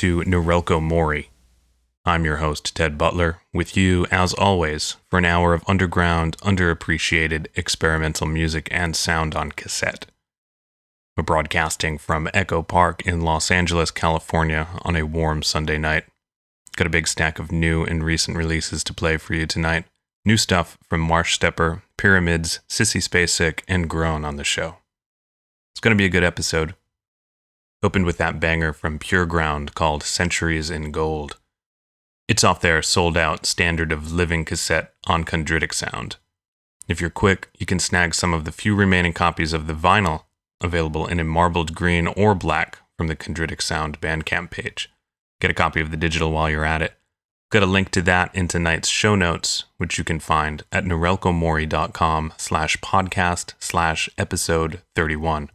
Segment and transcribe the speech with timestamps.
[0.00, 1.28] To Norelco Mori.
[2.06, 7.48] I'm your host, Ted Butler, with you, as always, for an hour of underground, underappreciated
[7.54, 10.06] experimental music and sound on cassette.
[11.18, 16.04] We're broadcasting from Echo Park in Los Angeles, California on a warm Sunday night.
[16.76, 19.84] Got a big stack of new and recent releases to play for you tonight.
[20.24, 24.76] New stuff from Marsh Stepper, Pyramids, Sissy Spacek, and Groan on the show.
[25.74, 26.74] It's going to be a good episode.
[27.82, 31.38] Opened with that banger from Pure Ground called Centuries in Gold.
[32.28, 36.16] It's off their sold out standard of living cassette on Chondritic Sound.
[36.88, 40.24] If you're quick, you can snag some of the few remaining copies of the vinyl
[40.60, 44.90] available in a marbled green or black from the Chondritic Sound Bandcamp page.
[45.40, 46.94] Get a copy of the digital while you're at it.
[47.50, 52.34] Got a link to that in tonight's show notes, which you can find at norelcomori.com
[52.36, 55.50] slash podcast slash episode 31.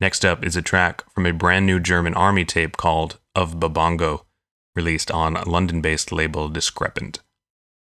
[0.00, 4.24] Next up is a track from a brand new German army tape called Of Babongo,
[4.74, 7.20] released on London based label Discrepant.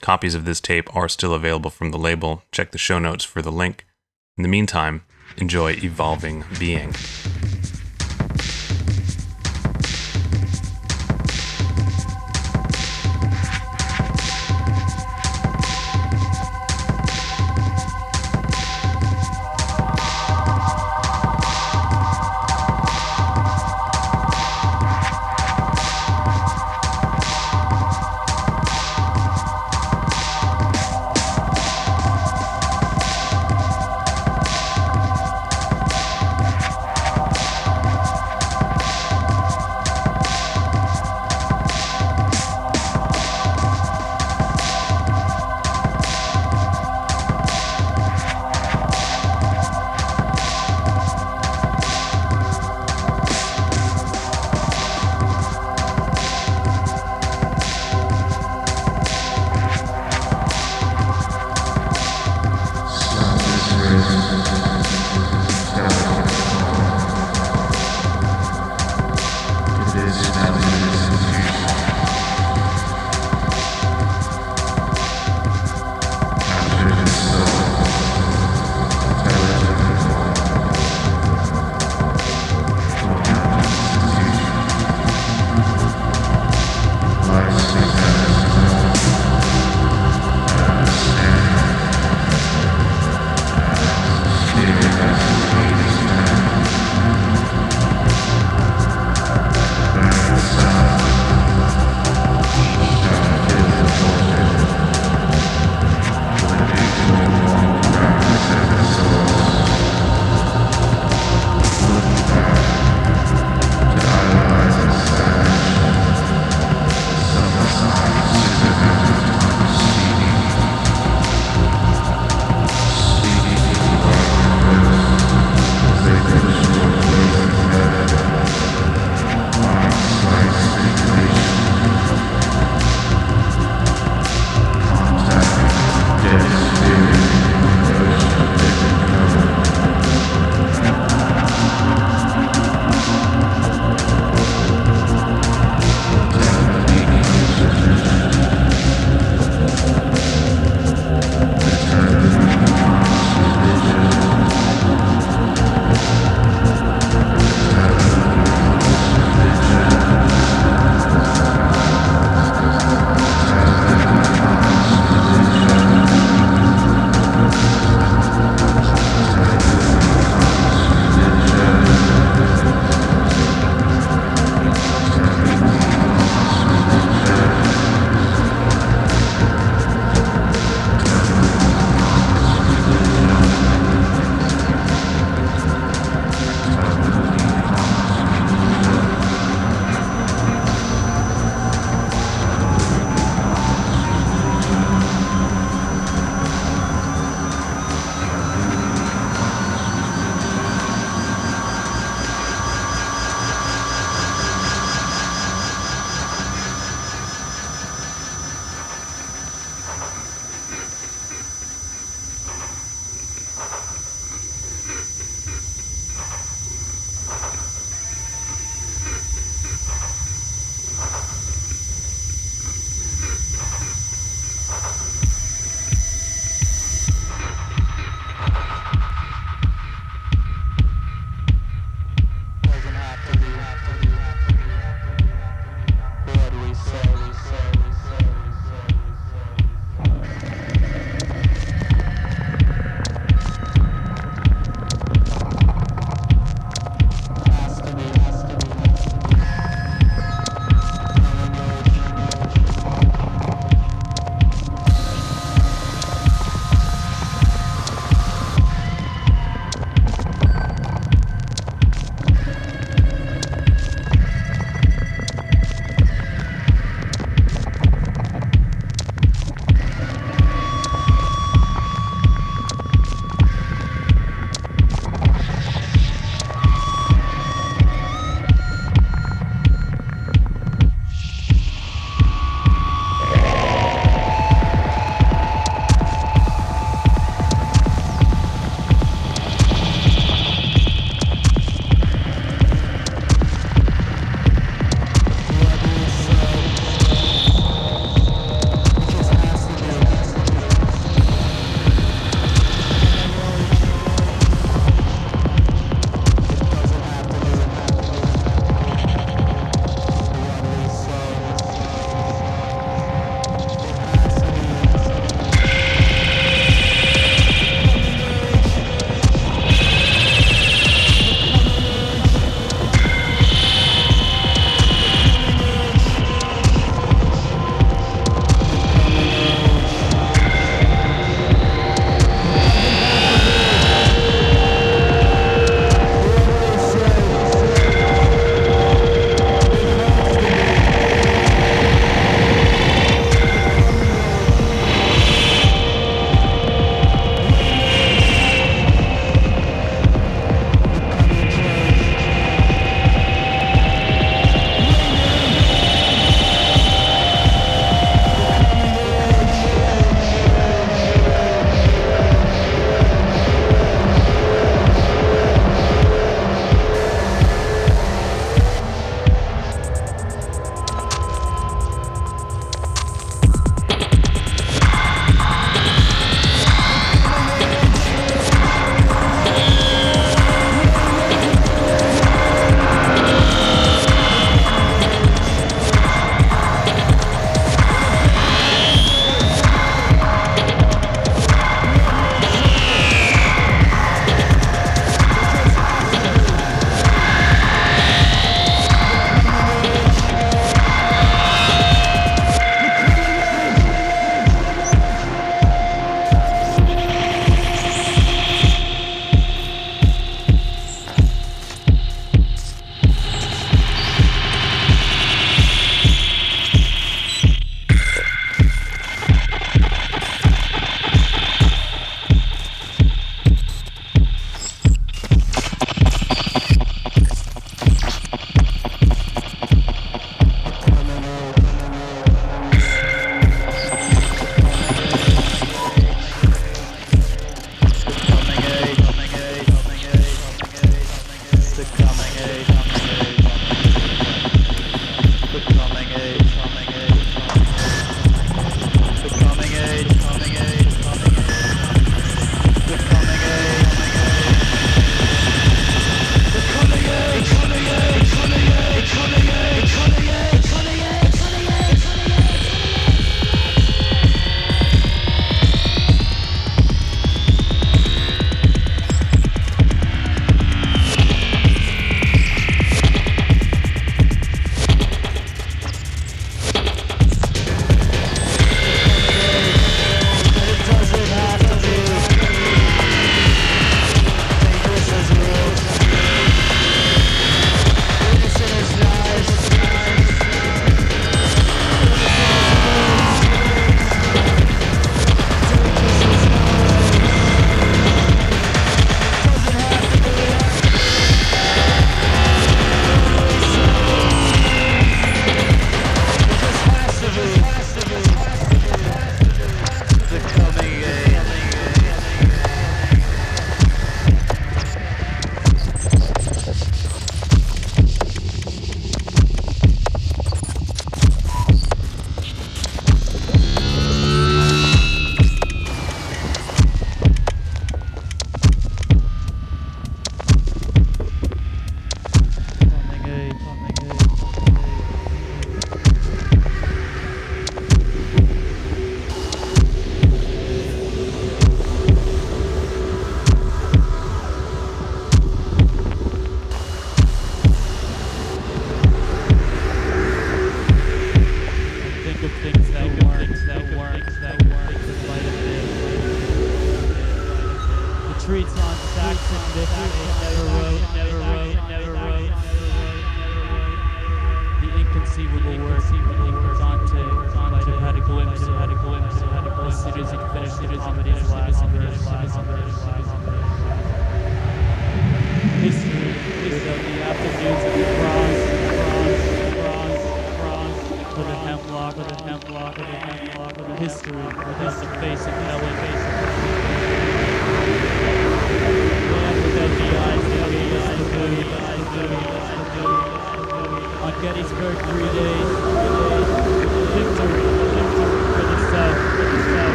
[0.00, 2.42] Copies of this tape are still available from the label.
[2.52, 3.84] Check the show notes for the link.
[4.36, 5.02] In the meantime,
[5.36, 6.94] enjoy Evolving Being.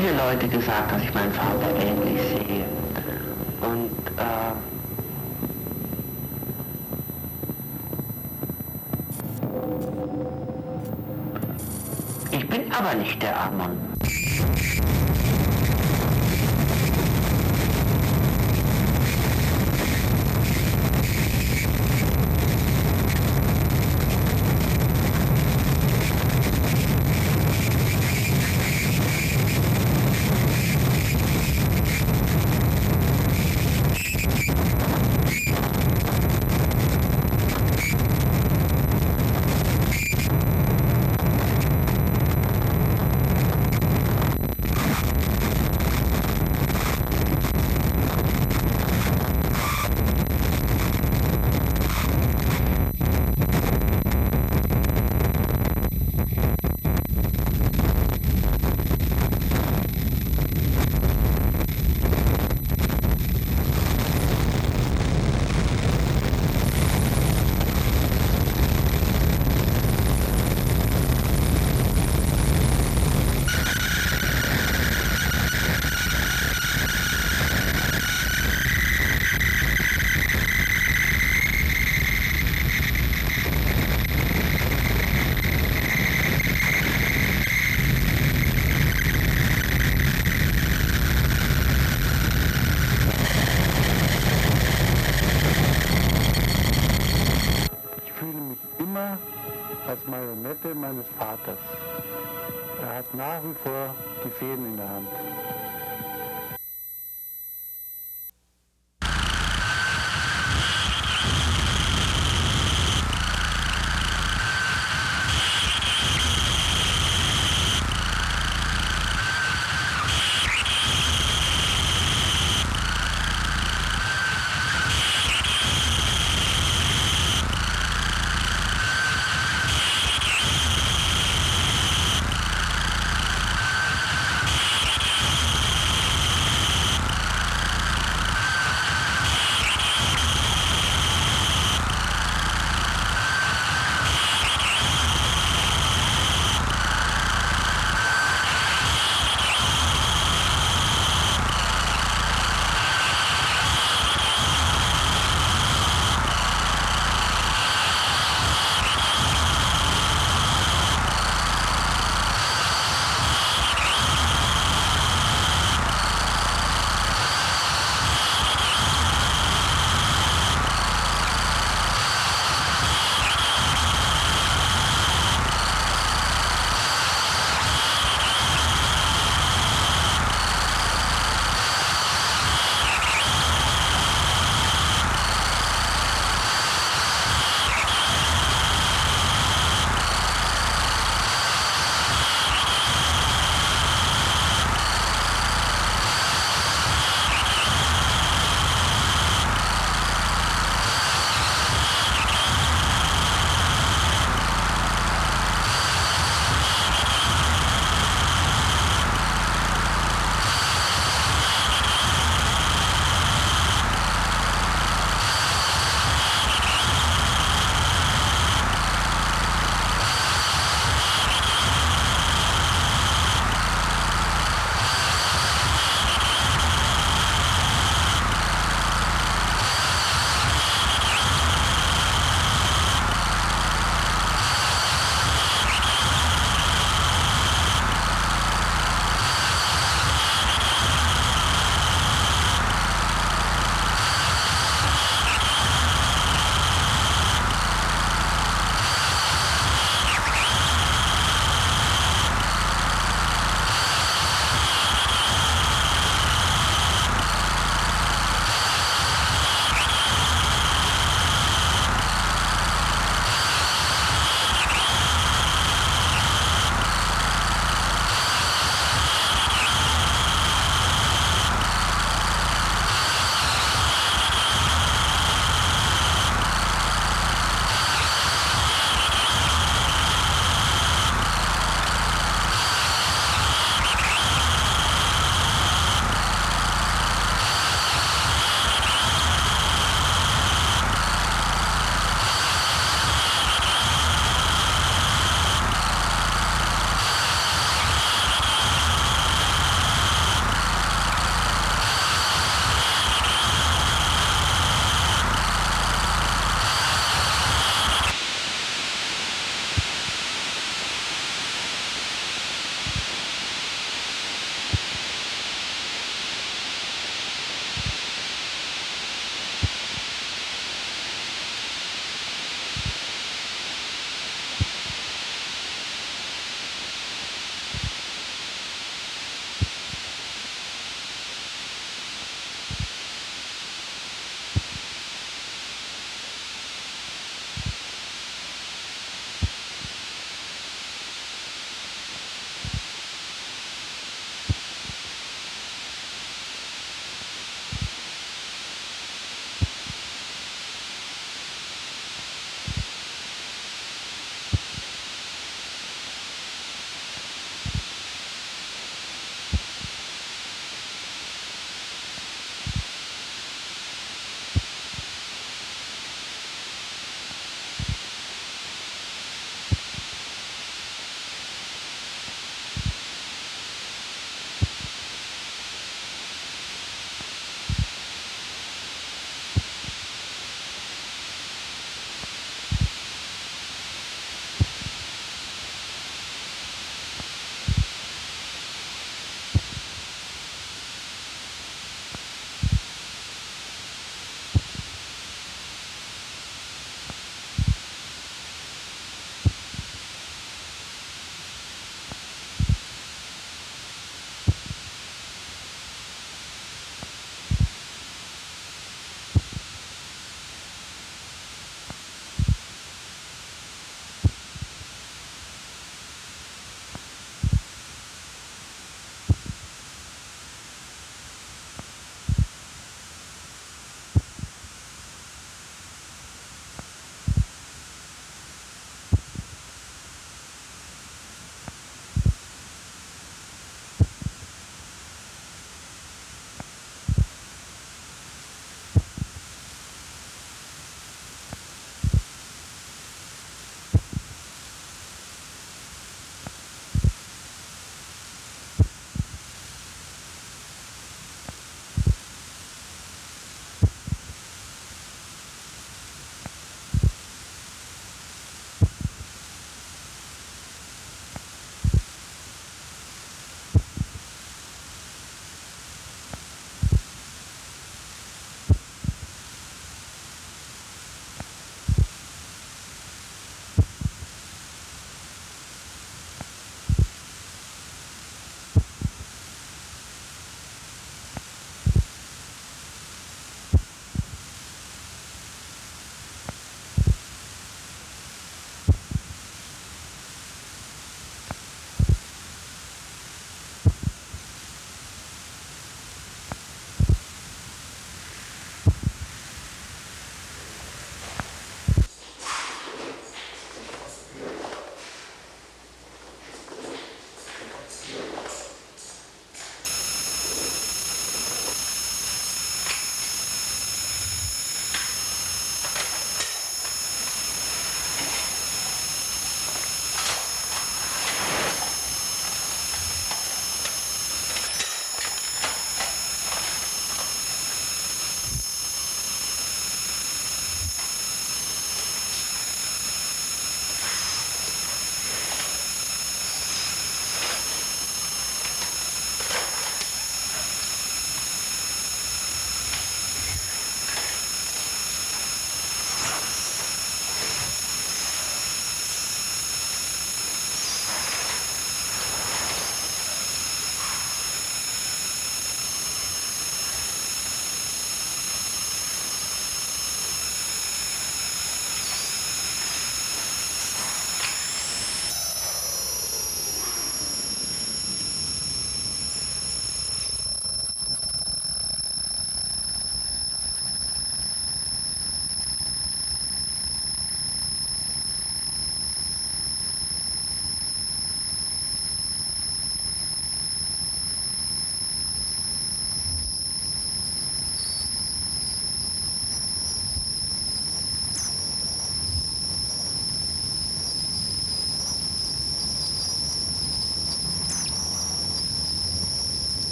[0.00, 2.64] viele Leute gesagt, dass ich meinen Vater ähnlich sehe.
[3.60, 4.52] Und äh,
[12.32, 13.76] Ich bin aber nicht der Amon.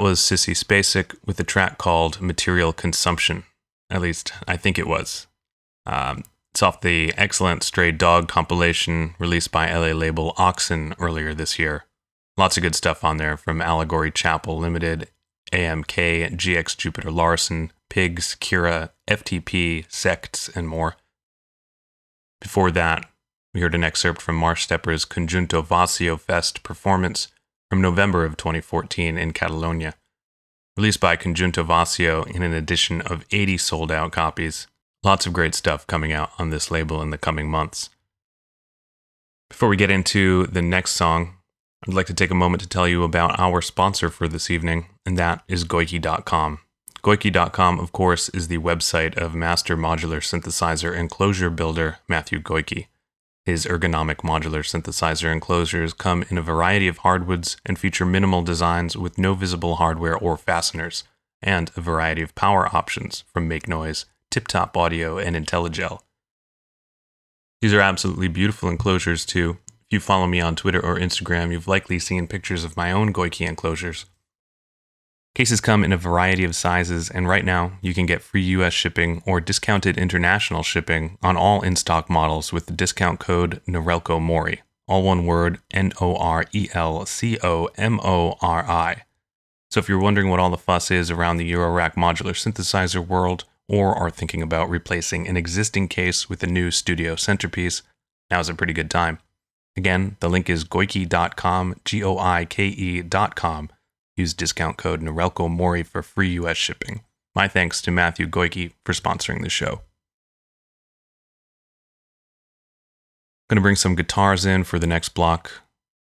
[0.00, 3.44] Was Sissy Spacek with a track called Material Consumption.
[3.90, 5.26] At least, I think it was.
[5.84, 11.58] Um, it's off the excellent Stray Dog compilation released by LA label Oxen earlier this
[11.58, 11.84] year.
[12.38, 15.10] Lots of good stuff on there from Allegory Chapel Limited,
[15.52, 20.96] AMK, GX Jupitter-Larsen, Pigs, Kira, FTP, Sects, and more.
[22.40, 23.04] Before that,
[23.52, 27.28] we heard an excerpt from Marsh Stepper's Conjunto Vacío Fest performance
[27.70, 29.94] from November of 2014 in Catalonia.
[30.76, 34.66] Released by Conjunto Vacío in an edition of 80 sold out copies.
[35.04, 37.90] Lots of great stuff coming out on this label in the coming months.
[39.48, 41.36] Before we get into the next song,
[41.86, 44.86] I'd like to take a moment to tell you about our sponsor for this evening,
[45.06, 46.58] and that is Goiki.com.
[47.02, 52.86] Goiki.com, of course, is the website of master modular synthesizer enclosure builder Matthew Goiki.
[53.50, 58.96] His ergonomic modular synthesizer enclosures come in a variety of hardwoods and feature minimal designs
[58.96, 61.02] with no visible hardware or fasteners,
[61.42, 65.98] and a variety of power options from Make Noise, Tip Top Audio, and Intellijel.
[67.60, 69.58] These are absolutely beautiful enclosures, too.
[69.66, 73.12] If you follow me on Twitter or Instagram, you've likely seen pictures of my own
[73.12, 74.06] Goike enclosures.
[75.34, 78.72] Cases come in a variety of sizes, and right now you can get free US
[78.72, 84.20] shipping or discounted international shipping on all in stock models with the discount code Norelco
[84.20, 84.62] Mori.
[84.88, 89.04] All one word N O R E L C O M O R I.
[89.70, 93.44] So if you're wondering what all the fuss is around the Eurorack modular synthesizer world,
[93.68, 97.82] or are thinking about replacing an existing case with a new studio centerpiece,
[98.32, 99.20] now's a pretty good time.
[99.76, 103.70] Again, the link is goike.com, G O I K E.com
[104.16, 107.02] Use discount code Norelco Mori for free US shipping.
[107.34, 109.82] My thanks to Matthew Goike for sponsoring the show.
[113.48, 115.50] I'm going to bring some guitars in for the next block.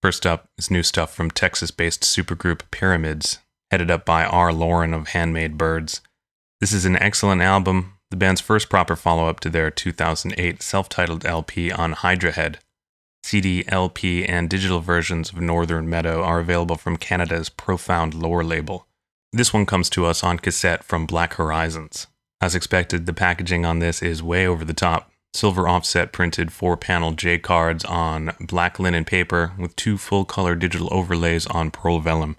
[0.01, 3.39] First up is new stuff from Texas based supergroup Pyramids,
[3.71, 4.53] headed up by R.
[4.53, 6.01] Loren of Handmade Birds.
[6.59, 10.87] This is an excellent album, the band's first proper follow up to their 2008 self
[10.87, 12.59] titled LP on Hydra Head.
[13.27, 18.87] CD, LP, and digital versions of Northern Meadow are available from Canada's Profound Lore label.
[19.33, 22.07] This one comes to us on cassette from Black Horizons.
[22.39, 25.11] As expected, the packaging on this is way over the top.
[25.33, 30.55] Silver offset printed four panel J cards on black linen paper with two full color
[30.55, 32.37] digital overlays on pearl vellum.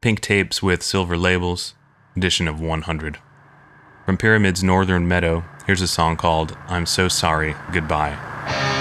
[0.00, 1.74] Pink tapes with silver labels,
[2.16, 3.18] edition of 100.
[4.06, 8.79] From Pyramid's Northern Meadow, here's a song called I'm So Sorry, Goodbye.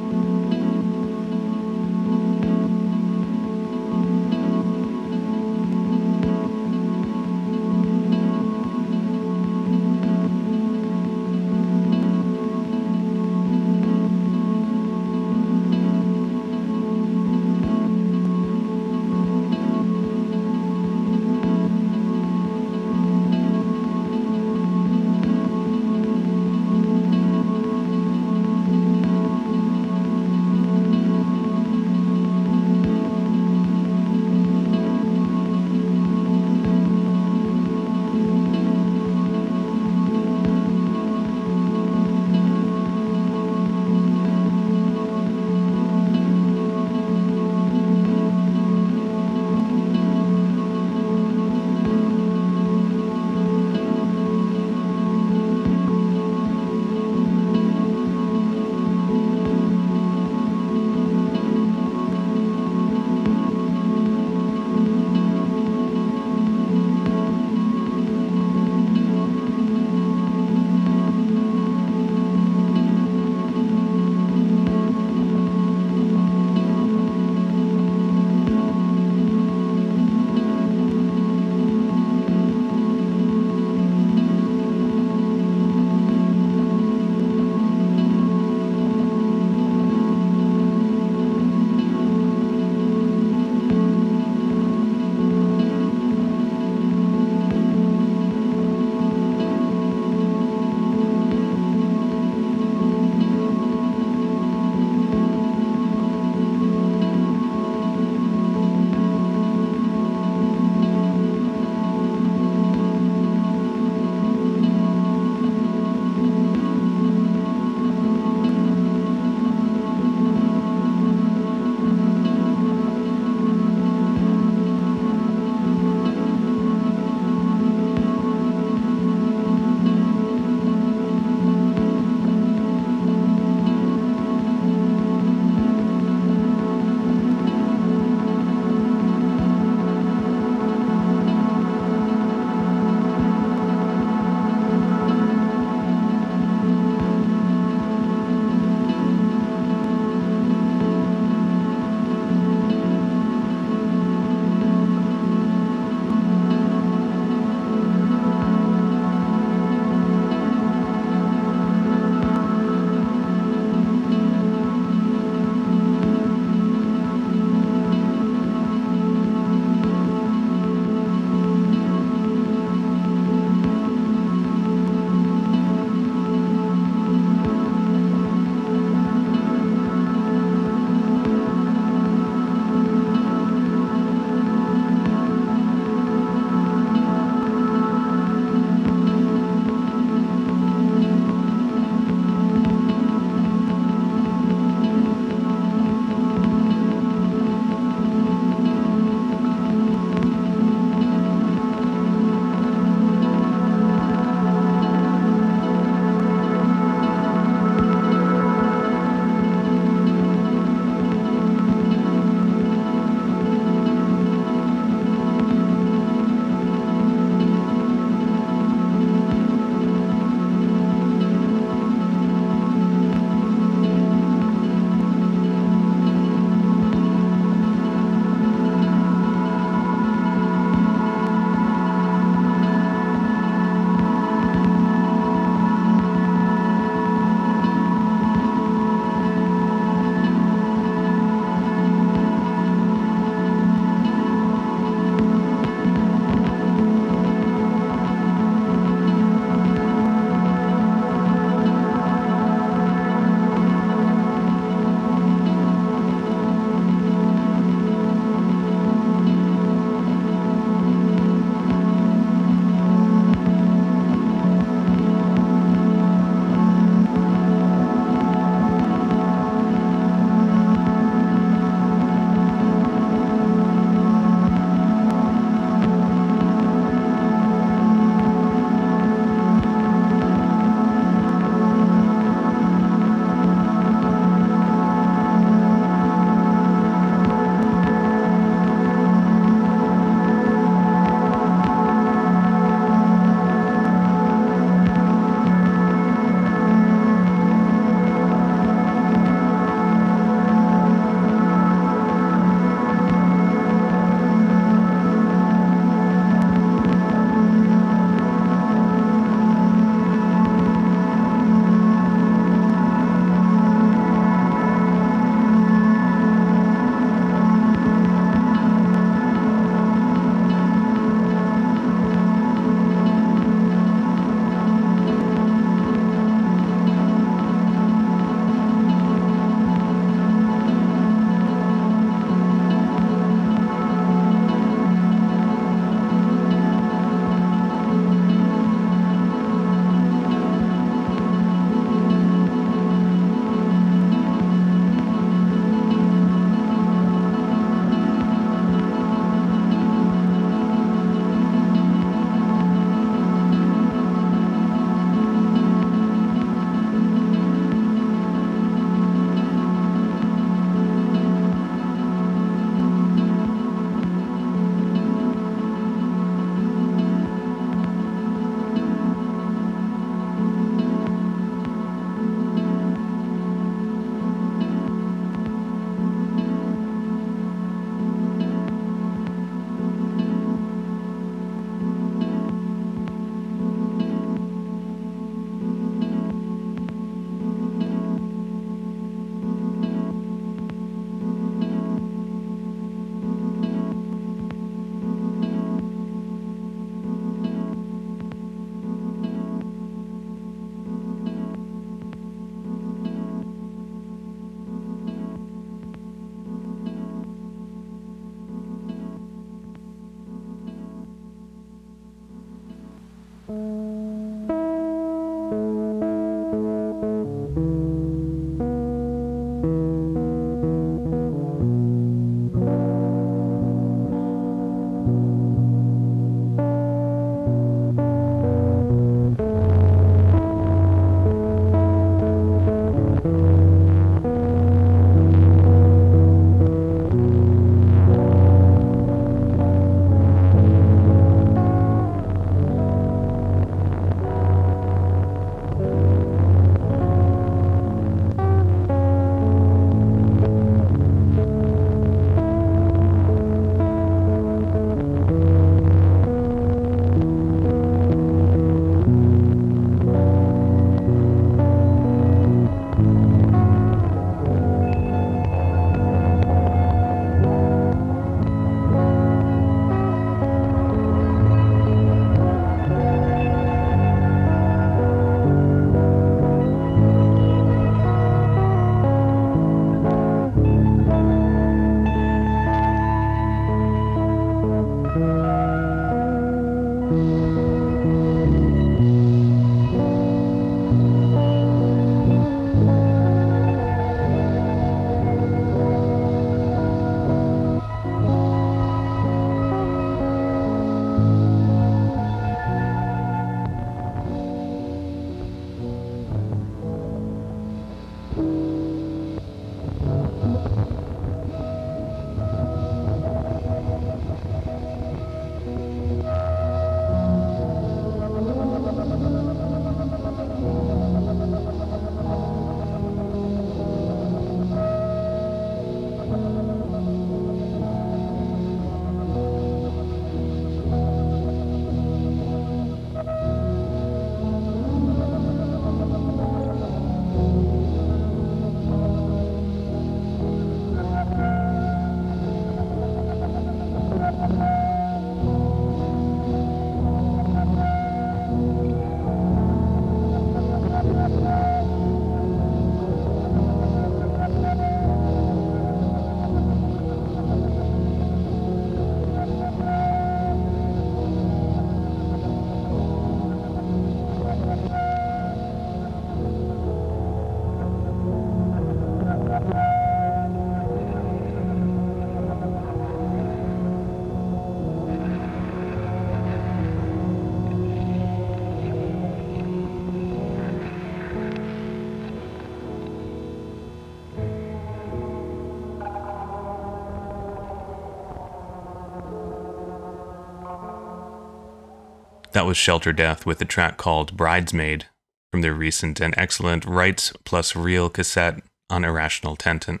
[592.56, 595.04] That was Shelter Death with a track called Bridesmaid
[595.52, 600.00] from their recent and excellent Rights plus Real cassette on Irrational Tentet.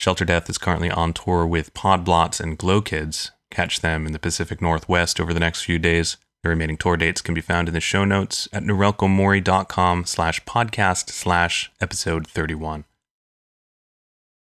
[0.00, 3.30] Shelter Death is currently on tour with Podblots and Glow Kids.
[3.52, 6.16] Catch them in the Pacific Northwest over the next few days.
[6.42, 11.10] The remaining tour dates can be found in the show notes at norelcomori.com slash podcast
[11.10, 12.84] slash episode 31.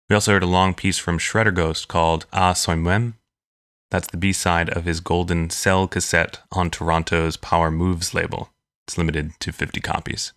[0.09, 3.13] We also heard a long piece from Shredder Ghost called Ah Soy Même.
[3.93, 8.49] That's the B-side of his Golden Cell cassette on Toronto's Power Moves label.
[8.85, 10.33] It's limited to 50 copies.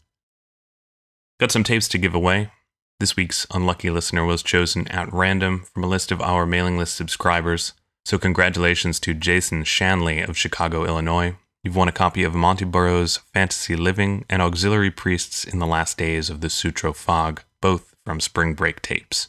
[1.41, 2.53] Got some tapes to give away.
[3.01, 6.95] This week's unlucky listener was chosen at random from a list of our mailing list
[6.95, 7.73] subscribers–
[8.07, 11.35] so, congratulations to Jason Shanley of Chicago, Illinois.
[11.65, 15.99] You've won a copy of Monty Burroughs' Fantasy Living and Auxiliary Priests in the Last
[15.99, 19.27] Days of the Sutro Fog, both from Spring Break tapes.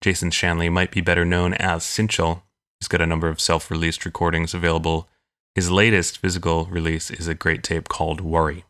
[0.00, 2.44] Jason Shanley might be better known as Cinchel.
[2.80, 5.08] He's got a number of self released recordings available.
[5.54, 8.64] His latest physical release is a great tape called Worry.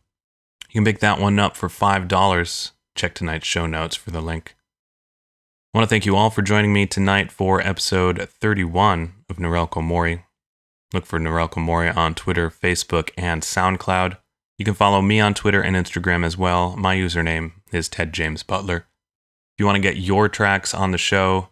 [0.69, 2.71] You can pick that one up for $5.
[2.95, 4.55] Check tonight's show notes for the link.
[5.73, 9.81] I want to thank you all for joining me tonight for episode 31 of Norelco
[9.81, 10.25] Mori.
[10.93, 14.17] Look for Norelco Mori on Twitter, Facebook, and SoundCloud.
[14.57, 16.75] You can follow me on Twitter and Instagram as well.
[16.75, 18.77] My username is Ted James Butler.
[18.77, 21.49] If you want to get your tracks on the show,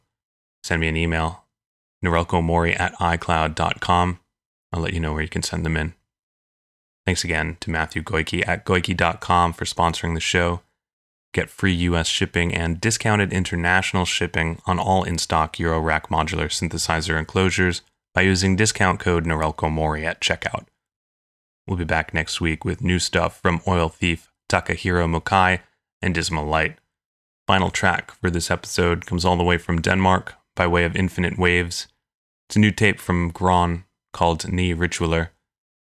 [0.64, 1.46] send me an email,
[2.04, 4.20] norelcomori at icloud.com.
[4.72, 5.94] I'll let you know where you can send them in.
[7.06, 10.62] Thanks again to Matthew Goike at goike.com for sponsoring the show.
[11.34, 17.18] Get free US shipping and discounted international shipping on all in stock Eurorack modular synthesizer
[17.18, 17.82] enclosures
[18.14, 20.66] by using discount code NorelcoMori at checkout.
[21.68, 25.60] We'll be back next week with new stuff from Oil Thief, Takahiro Mukai,
[26.02, 26.78] and Dismal Light.
[27.46, 31.40] Final track for this episode comes all the way from Denmark by way of Infinite
[31.40, 31.88] Waves.
[32.50, 35.30] It's a new tape from Gron called Ni Ritualer.